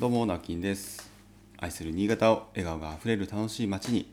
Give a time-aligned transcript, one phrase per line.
[0.00, 1.10] どうもなきんです。
[1.58, 4.10] 愛する新潟を笑顔があふれる楽しい街に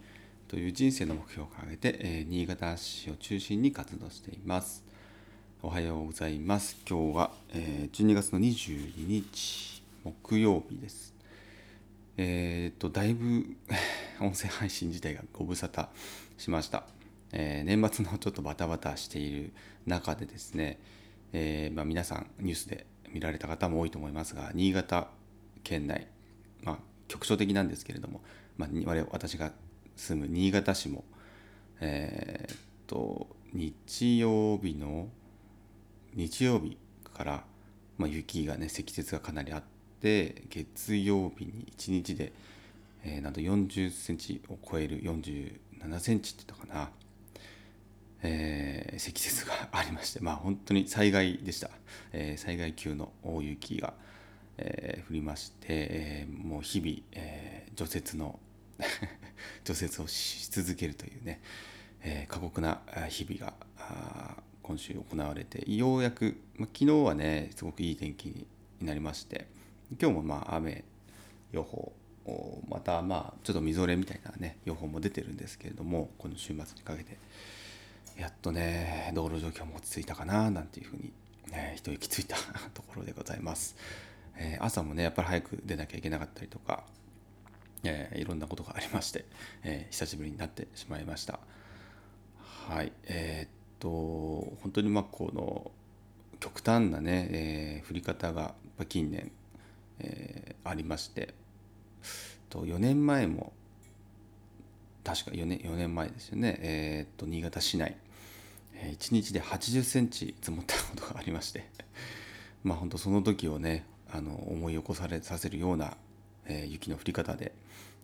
[0.50, 4.84] という人生の目標を掲げて、えー、新潟市を中心に活動しています。
[5.64, 6.76] おはようございます。
[6.86, 11.16] 今日は、えー、12月の22日木曜日です。
[12.18, 13.56] えー、っとだいぶ
[14.20, 15.88] 音声配信自体がご無沙汰
[16.38, 16.86] しました、
[17.32, 19.54] えー、年末のちょっとバタバタしている
[19.86, 20.80] 中でですね、
[21.32, 25.08] えーまあ、皆さんニュースで見られた方も多いと思いますが新潟
[25.68, 26.08] 県内、
[26.64, 26.78] まあ、
[27.10, 28.22] 局所的なんですけれども、
[28.56, 29.52] まあ、我私が
[29.98, 31.04] 住む新潟市も、
[31.82, 35.10] えー、っと日曜日の
[36.14, 36.78] 日曜日
[37.14, 37.44] から、
[37.98, 39.64] まあ、雪がね積雪がかなりあっ
[40.02, 42.32] て月曜日に1日で、
[43.04, 46.90] えー、なんと40センチを超える47センチって言ったかな、
[48.24, 51.72] えー、積雪がありましてまあ本当に災害でした、
[52.14, 53.94] えー、災害級の大雪が
[54.58, 58.40] えー、降りまして、えー、もう日々、えー、除雪の
[59.64, 61.42] 除雪をし続けるというね、
[62.02, 63.54] え過酷な日々が
[64.62, 68.46] 今週行われてようやく、まあ、昨日はねすごくいい天気に
[68.82, 69.48] なりまして
[70.00, 70.84] 今日もまあ雨
[71.52, 71.94] 予報
[72.68, 77.18] またまあちょっとみぞれみたいなね予報も出てるんですけれどもこの週末にかけて
[78.20, 81.14] やっとね道路状況も落ち着いたかななんていうふうに、
[81.50, 82.36] ね、一息ついた
[82.74, 83.76] ところでございます。
[84.38, 86.84] えー、朝もねやっぱり早く出なきゃいけなかったりとか、
[87.84, 89.26] えー、いろんなことがありまして、
[89.64, 91.40] えー、久しぶりになってしまいました。
[92.68, 93.50] はいえー、っ
[93.80, 93.90] と
[94.62, 95.72] 本当にまあこの
[96.40, 98.54] 極端なね、え降り方が
[98.90, 99.32] 近年、
[100.00, 101.34] えありまして
[102.50, 103.54] と4年前も
[105.04, 107.96] 確か4年 ,4 年前ですよね、えー、っと新潟市内、
[108.76, 111.66] え1日で80センチ積もったことがありまして
[112.64, 113.86] まあ本当その時をね
[114.18, 115.96] あの思い起こされさせるような、
[116.46, 117.54] えー、雪の降り方で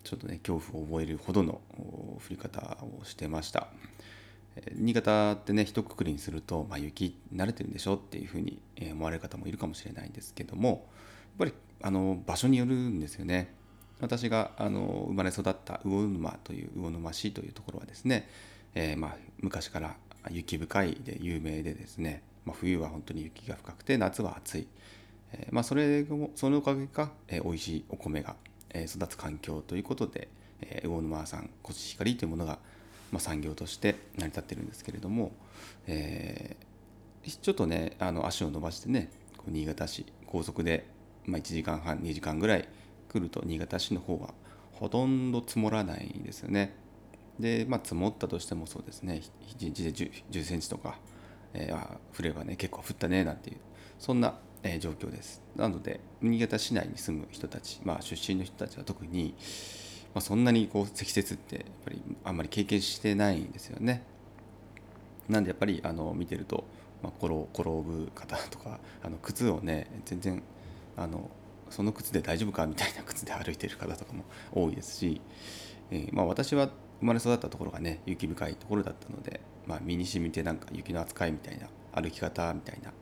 [0.04, 3.68] ちょっとね恐怖を覚えるほどの降り方をしてました。
[4.76, 8.60] 新潟ってね一括りにすると、まあ、雪慣れてるんでしょっていうふうに
[8.92, 10.78] 思われる方もいるかもしれないんですけどもやっ
[11.38, 13.52] ぱりあの場所によるんですよね。
[14.00, 18.28] 私があの生まれ育った魚沼という魚沼市というところはですね、
[18.74, 19.96] えー、まあ昔から
[20.30, 24.68] 雪深いで有名でですね、まあ、冬は本当に雪が深くて夏は暑い、
[25.34, 28.36] えまあ、それそのおかげか、えー、美味しいお米が、
[28.70, 30.28] え育つ環境ということで、
[30.60, 32.58] えー、魚沼産コシヒカリというものが、
[33.12, 35.32] まあ、産業として成り立ってるんですけれども、
[35.86, 39.10] えー、ちょっとねあの足を伸ばしてね
[39.46, 40.86] 新潟市高速で、
[41.26, 42.68] まあ、1時間半2時間ぐらい
[43.08, 44.34] 来ると新潟市の方は
[44.72, 46.74] ほとんど積もらないですよね。
[47.38, 49.22] で、まあ、積もったとしてもそうですね
[49.58, 50.98] 1日で 10, 10センチとか、
[51.52, 53.56] えー、降ればね結構降ったねなんていう
[53.98, 55.42] そんなえ状況です。
[55.56, 59.34] なので新潟市内に住む人たち、まあ、出身の人たちは特に、
[60.14, 64.02] まあ、そんなにこう積雪ってやっぱりあんまり経験してないんですよね。
[65.28, 66.64] なんでやっぱりあの見てると、
[67.02, 70.42] まあ、転転ぶ方とかあの靴をね全然
[70.96, 71.30] あの
[71.70, 75.20] その靴で大丈夫かみたいな靴で歩いてる方とかも多いですし、
[75.90, 76.70] えー、まあ、私は
[77.00, 82.92] 生まれ育ったところがね雪深いところだったので、まあ、身に染みてなんか雪の扱いみたいな歩き方みたいな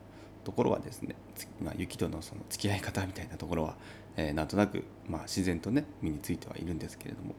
[0.44, 1.14] ところはですね、
[1.62, 3.76] まあ、雪とのその付き合い方みたいなところは、
[4.16, 7.34] えー、なんとなく、まあ、自然とね身についてはいるんですけれども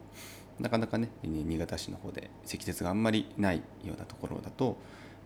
[0.58, 4.76] なかなかね新潟市の方で積雪があんまりないようなところだと、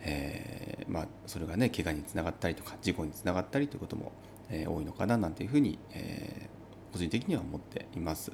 [0.00, 4.12] えー、まあ、それがね怪我につながったりとか事故につながったりということも、
[4.50, 6.48] えー、多いのかななんていうふうに、え
[6.92, 8.32] 個人的には思っています。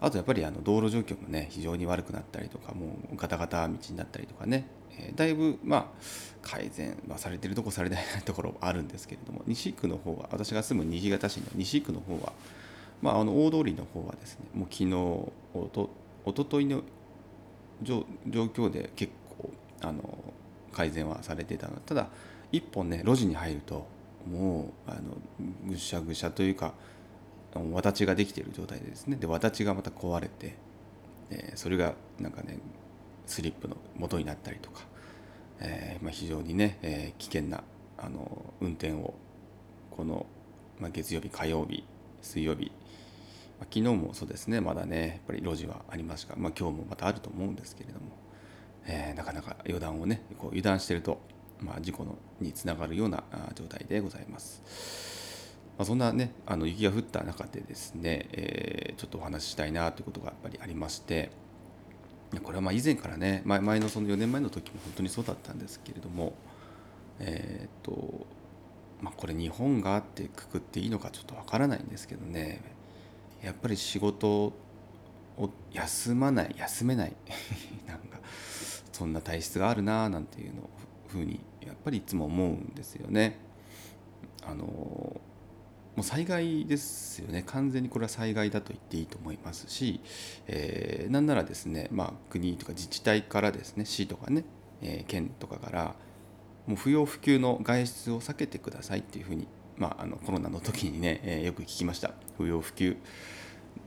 [0.00, 4.66] あとやっぱりあの道路状況もね非常に悪くなったりとかもうガタガタ道になったりとかね、
[4.98, 5.86] えー、だいぶまあ
[6.42, 12.32] 改善はされてるとこされてないところあるんですけれども西区の方は私が住む新潟市の西区の方は
[13.02, 15.90] まああの大通りの方はですねもう昨日おと
[16.24, 16.82] おとといの
[17.82, 19.50] 状況で結構
[19.82, 20.02] あの
[20.72, 21.76] 改善はされてたの。
[21.86, 22.08] ただ
[22.52, 23.86] 一本ね路地に入ると
[24.30, 25.16] もうあの
[25.66, 26.74] ぐしゃぐしゃというか
[27.72, 29.16] わだちができている状態でですね。
[29.16, 30.56] でわだちがまた壊れて、
[31.30, 32.58] え、それがなんかね
[33.26, 34.82] スリップの元になったりとか、
[35.60, 37.62] えーまあ、非常にね、えー、危険な
[37.98, 39.14] あの運転を
[39.90, 40.26] この、
[40.78, 41.84] まあ、月曜日火曜日
[42.22, 42.72] 水曜日、
[43.58, 48.06] まあ、昨日もそうですねまだねやっぱり路地はありますが、まあ、今日もまたあると思うんですけれども、
[48.86, 51.20] えー、なかなか予断をねこう油断してると、
[51.60, 53.22] まあ、事故のにつながるような
[53.54, 54.62] 状態でございます。
[55.76, 61.30] まあ、そんなねあの雪が降った中でですね、えー、ちょっとお話ししたいなということがやっぱりありまして
[62.38, 66.34] これはまあ以前からね前のその4年前の時も本当にそうだったんですけれども
[67.18, 68.26] えっ、と
[69.00, 72.62] まあこれ日本があってくくっていいのかちょっとわからないんですけどね
[73.42, 77.16] やっぱり仕事を休まない休めない
[77.86, 78.20] なんか
[78.92, 80.68] そんな体質があるななんていうの
[81.08, 83.38] ふうにやっぱりいつも思うんですよね。
[84.42, 85.19] あの
[85.96, 87.42] もう災害ですよね。
[87.46, 90.00] 完全にこれは災害だと言っていいと思いますし、
[90.46, 94.44] えー、なんならですね、まあ、国とか自治体からですね市とかね、
[94.82, 95.94] えー、県とかから
[96.66, 102.12] もう不要不急の外出を避けてくださいっていうふうに、まあ、あのコロナの時にね、えー、よく聞きました。
[102.38, 102.96] 不要不急。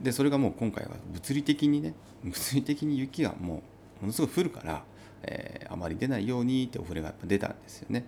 [0.00, 3.62] でそれがもう今回は物理的にね物理的に雪がも
[4.00, 4.84] うものすごい降るから、
[5.22, 8.04] えー、あまり出ないようにってお触れがやっぱ出たんですよね。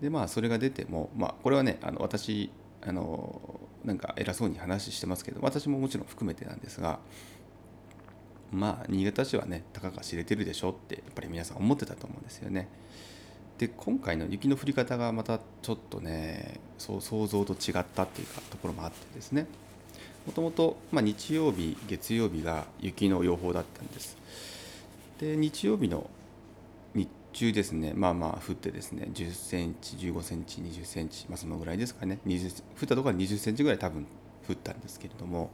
[0.00, 2.50] でまあそれが出ても、まあ、これはねあの私
[2.82, 6.98] あのなんか偉そうに話してますけど私ももちろん含めてなんですが
[8.52, 12.68] まあ新潟市はねたかが知れてるでしょってやっぱり皆さん思ってたと思うんですよね。
[13.58, 19.46] で今回の雪の降り方がまたちょっとねそう想像と違ったっていうかところもあってですね
[20.26, 24.16] もともと日曜日月曜日が雪の予報だったんです
[25.18, 26.08] で日曜日の
[27.38, 34.06] 中ですねまあまあ降ってですね10センチ15センチ20センチまあそのぐらいですかね20降ったところは20センチぐらい多分
[34.48, 35.50] 降ったんですけれども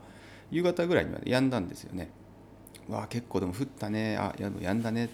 [0.50, 2.08] 夕方ぐらいには止んだんですよね
[2.88, 5.10] わあ結構でも降ったねあややんだね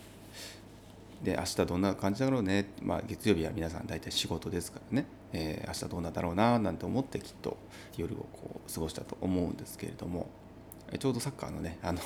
[1.25, 7.57] で明日どんな感じだろうね、まあ、月曜日は皆さん大体仕事ですからね、えー、明日どうなんだろうななんて思ってきっと
[7.97, 10.29] 夜をこう過ごしたと思うんですけれども
[10.99, 11.99] ちょうどサッカーのねあの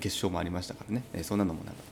[0.00, 1.82] 決勝もありましたからね、えー、そんなのもなんか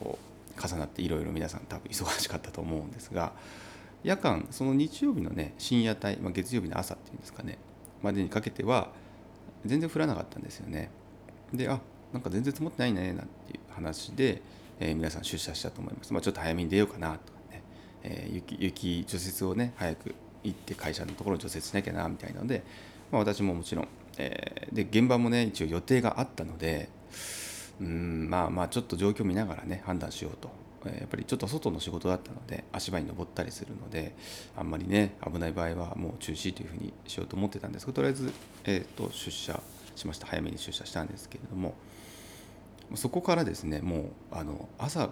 [0.00, 3.32] こう重なっていろいろ皆さん多分忙しかったと思うんですが
[4.02, 7.58] 夜間その日曜日のね深夜帯、まあ、月曜日の朝っていうんですかね
[8.02, 8.90] までにかけては
[9.64, 10.90] 全然降らなかったんですよね。
[11.52, 11.80] であ
[12.12, 14.40] なんか全然積もってないねなんていう話で
[14.80, 17.62] えー、皆さん出社したと思います、まあ、ちょっと早めに出ようかなとかね、
[18.02, 20.14] えー、雪雪除雪をね早く
[20.44, 22.62] 行って会社のところを除雪しなきゃなみたいなので、
[23.10, 23.88] まあ、私ももちろん、
[24.18, 26.88] えー、で現場もね一応予定があったので
[27.80, 30.50] うんまあまあちょっと状況見ながらね判断しようと。
[30.84, 34.14] やっぱりちょっと外の仕事だったので足場に登ったりするので
[34.56, 37.86] あんまりね危ない場合はもう中止というふうにしようと思ってたんです。
[37.86, 38.32] がとりあえず、
[38.64, 39.60] えーと出社
[39.96, 40.26] しました。
[40.26, 41.74] 早めに出社したんですけれども
[42.94, 45.10] そこからですねもうあの朝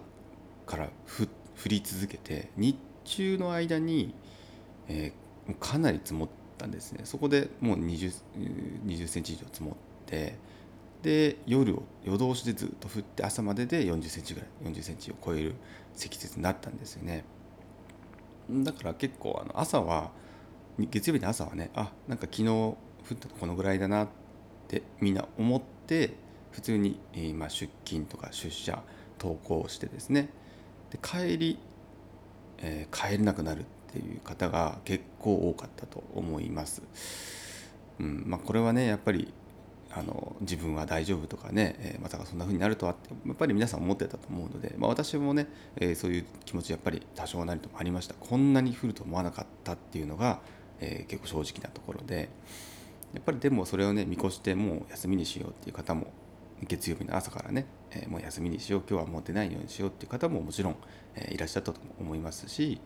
[0.66, 1.28] から降
[1.68, 4.14] り続けて日中の間に、
[4.88, 6.28] えー、かなり積もっ
[6.58, 7.00] たんですね。
[7.04, 8.12] そこでもう 20,
[8.86, 9.74] 20センチ以上積もっ
[10.06, 10.36] て
[11.02, 15.54] で夜を夜通しでずっと降って朝までで40センチぐらい40センチを超える
[15.94, 17.24] 積雪になったんですよね
[18.50, 20.10] だから結構あの朝は
[20.78, 22.76] 月曜日の朝はねあなんか昨日降
[23.14, 24.08] ったこのぐらいだなっ
[24.68, 26.14] てみんな思って
[26.52, 28.82] 普通に、えま出勤とか出社
[29.20, 30.30] 登校してですね
[30.90, 31.58] で帰り、
[32.58, 36.82] えー、帰れなくなるっていう方が結構多かったと思います。
[37.98, 39.32] うんまあ、これはねやっぱり
[39.96, 45.46] あの自分は大丈夫とかね、えー、まさかそんな風になるとはってやっぱり皆さん思ってたと思うので、まあ、私もね、
[45.76, 50.40] えー、そういう気持ちやっぱり多少なりともありましたこんなに降ると思わなかったっていうのが、
[50.80, 52.28] えー、結構正直なところで
[53.14, 56.08] やっぱりでもそれをね見越してもう休みにしようっていう方も
[56.62, 60.76] 月曜日の朝からね、えー、もう休みにしよう今日はもう出ないようにしようっていう方ももちろん、
[61.14, 62.80] えー、いらっしゃったと思いますし、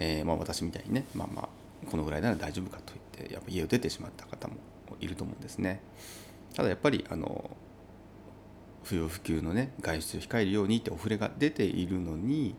[0.00, 1.48] えー、まあ、私みたいにねまあまあ
[1.88, 4.54] このぐらいなら大丈夫かと言ってやっぱ家を出てしまった方も
[5.00, 5.80] いると思うんですね。
[6.56, 7.50] ただやっぱりあの
[8.82, 12.56] 不要不急のね外出を控えるようにってお触れが出ているのに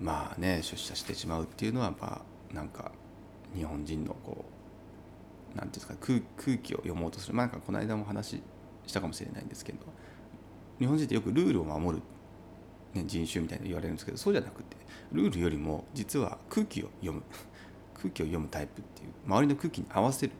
[0.00, 2.90] まあね出社してしまうっていうのはまあなんか
[3.54, 4.46] 日本人のこ
[5.54, 5.94] う何て言うんですか
[6.36, 8.42] 空気を読もうとする、まあ、なんかこの間も話
[8.86, 9.78] したかもしれないんですけど
[10.78, 12.02] 日本人ってよくルールを守る、
[12.94, 14.76] ね、人種みたいに言われるんですけどそうじゃなくて
[15.12, 17.22] ルールよりも実は空気を読む。
[18.00, 20.32] 空気を読むタイプっていう周りの空気に合わせる、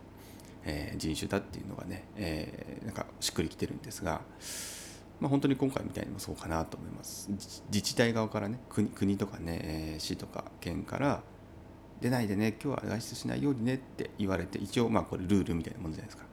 [0.64, 4.20] えー、人種だっていうのがね、えー、なんかしっくりきてるんですが、
[5.20, 7.30] まあ、本当に今回みたいにもそうかなと思います。
[7.68, 11.22] 自治体側からね国国とかね、えー、市とか県から
[12.00, 16.24] 出ないでね今日は外出しないようにねって言われて一応まあこれルールみたいなものじゃないですか。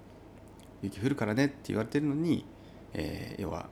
[0.82, 2.46] 雪降るからねって言われてるのに、
[2.94, 3.70] えー、要は、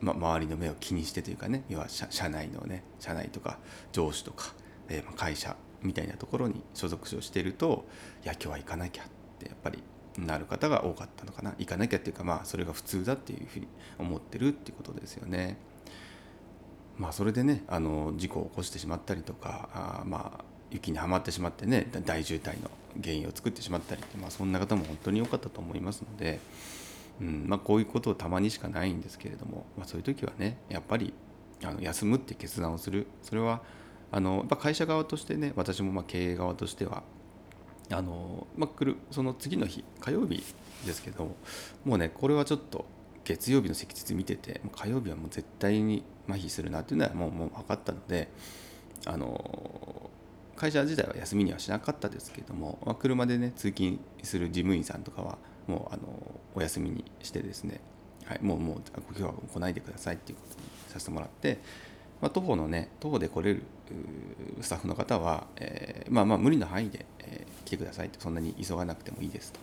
[0.00, 3.58] ま、周りの目を気にしてというかね要は社社内のね社内とか
[3.92, 4.54] 上司とか、
[4.88, 7.84] えー、ま会社みたいなところに所属していると
[8.24, 9.82] いや今日は行かなきゃってやっぱり
[10.18, 13.68] なる方が多かったのかな行かなきゃっていうかまあそれが普通だっていうふうに
[13.98, 15.56] 思ってるっていうことですよね。
[16.98, 22.70] まあそれでねあの事故を起こしてしまったりとかあまあ雪にはまってしまってね大渋滞の
[23.02, 26.40] 原因を作ってしまったりって、まあ、そんな方も本当に多かったと思いますので、
[27.20, 31.12] うんまあ、こういうことをたまにしかないんですけれども、まあ、そういう時はねやっぱり
[31.64, 33.62] あの休むって決断をするそれは
[34.10, 37.02] あのやっぱ会社側としてね私もま経営側としては
[37.92, 40.42] あの、まあ、来るその次の日火曜日
[40.86, 41.36] ですけども
[41.84, 42.84] もうねこれはちょっと
[43.24, 48.28] 月曜日の積雪見てて火曜日はもう絶対に麻痺するなっていうのはもうもう分かったので
[49.06, 50.10] あの
[50.56, 57.80] 会社自体は休みにはしなかったですけども、まあ、車でね通勤する事務員さんとかはもうあのお休みにしてですね、
[58.26, 58.82] はい、もうもう
[59.16, 61.58] 今日は来ないでくださいっていうことにさせてもらって、
[62.22, 63.64] まあ、徒歩のね徒歩で来れる
[64.62, 68.18] スタッフの方は、えー、まあまあ無理の範囲で、えー、来てくださいと。
[68.20, 69.60] そんなに急がなくてもいいですと。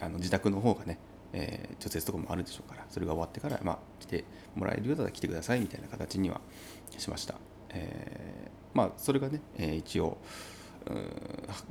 [0.00, 0.98] あの自宅の方がね
[1.32, 2.84] えー、除雪とかもあるでしょうから。
[2.90, 4.24] それが終わってから、まあ、来て
[4.56, 6.40] もらえるようだったら来てくださいみたいな形には
[6.98, 7.36] しました、
[7.68, 10.18] えー、まあそれがね、えー、一応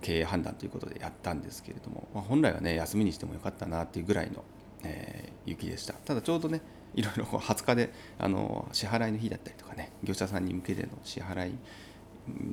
[0.02, 4.46] 経営判断ということでやったんですけれども、まあ、本来はね休みにしてもよかったなっていうぐらいの、
[4.84, 5.94] えー、雪でした。
[5.94, 6.62] ただちょうどね
[6.96, 11.54] いろいろ20日であの支払いの日だったりとかね業者さんに向けての支払い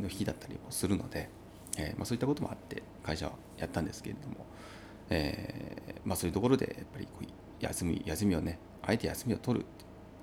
[0.00, 1.28] の日だったりもするので、
[1.78, 4.46] えーまあ、そういったこともあって会社はやったんですけれども、
[5.10, 7.24] えーまあ、そういうところでやっぱりこう
[7.60, 9.66] 休み休みをねあえて休みを取る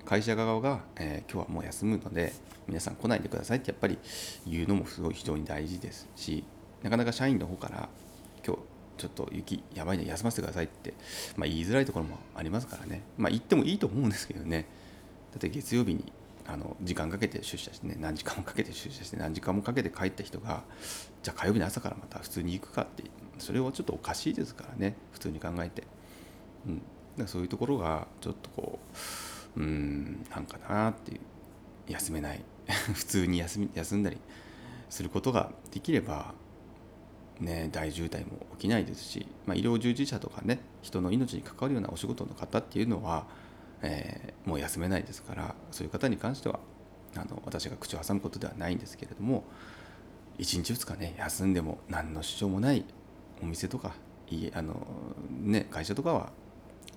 [0.04, 2.32] 会社側が、えー、今日はもう休むので
[2.68, 3.98] 皆さん来ないでくださいってやっぱり
[4.46, 6.44] 言うのもすごい非常に大事ですし
[6.82, 7.88] なかなか社員の方から
[8.46, 10.94] 今日ちょっと雪やばいね休ませてくださいって、
[11.36, 13.02] まあ、言いづらいところもありますからね。
[13.16, 14.66] まあ言ってもいいと思うんですけどね。
[15.32, 16.12] だって月曜日に
[16.46, 20.62] あの時間かけて出社してね何時間もかけて出社して何時間もかけて帰った人が
[21.22, 23.04] じゃあ火曜日の朝からまた普通に行くかって
[23.38, 24.96] それはちょっとおかしいですからね。
[25.12, 25.84] 普通に考えて、
[26.66, 26.86] うん、だか
[27.18, 28.78] らそういうところがちょっとこ
[29.56, 31.20] ううんなんかなっていう。
[31.88, 32.40] 休めない。
[32.94, 34.18] 普通に休み休んだり
[34.88, 36.32] することができれば
[37.40, 43.26] ね、大渋滞も起きないですし、まあ、医療従事者とかね人の命に関わるようなお仕事の方っていうのは、
[43.82, 46.60] えー、もう休めないですからそういう方に関しては
[47.16, 49.44] あの私が口を挟むことではないんですけれども
[50.38, 52.84] 1日2日ね休んでも何の支障もない
[53.42, 53.94] お店とか
[54.30, 54.86] いあの、
[55.42, 56.32] ね、会社とかは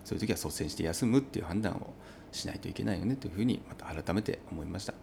[0.03, 1.93] そういう時は率先して休むっていう判断を
[2.31, 4.93] しないといけないよねというふうにまた改めて思いました。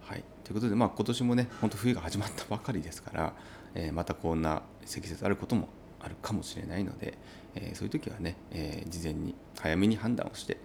[0.00, 3.32] はい、ということで、まあ、今年もね本当冬が始まったばかりですから、
[3.76, 5.68] え、またこんな積雪あることも
[6.00, 7.16] あるかもしれないので、
[7.54, 10.58] え、そういう時はね、え、事前に早めに判断をして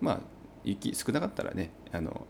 [0.00, 0.20] まあ
[0.64, 2.26] 雪少なかったらねあの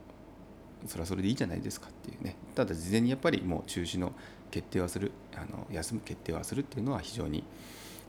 [0.87, 2.37] それはそれでいいじゃないですかっていうね。
[2.55, 4.13] ただ事前にやっぱりもう中止の
[4.51, 7.43] 決定はするあの休む決定はするっていうのは非常に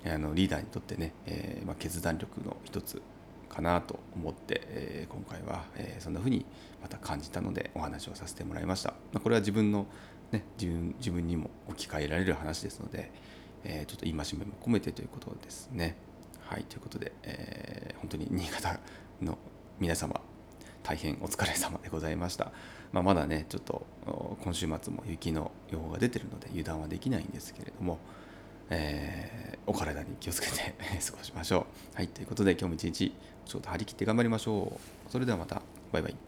[0.05, 3.01] あのリーダーにとってね、えー、まあ、決断力の一つ
[3.49, 6.45] かなと思って、えー、今回は、えー、そんな風に
[6.81, 9.87] また感じたのでお話をさせてもらいました、まあ、これは自分の、
[10.31, 13.11] ね、自分自分にも置き換えられる話ですので、
[13.63, 15.97] えちょっと戒めも込めてということですね
[16.41, 18.79] はいということで、え本当に新潟
[19.21, 19.37] の
[19.79, 20.21] 皆様
[20.85, 22.51] 大変お疲れ様でございました。
[22.91, 23.87] まあ、まだね、ちょっと
[24.43, 27.97] 今週末も雪の予報が出てるので油断はできないんですけれども、
[28.69, 31.95] えー、お体に気をつけて 過ごしましょう。
[31.95, 33.13] はい、ということで今日も一日
[33.45, 35.11] ちょっと張り切って頑張りましょう。
[35.11, 36.24] それではまた、バイバイ。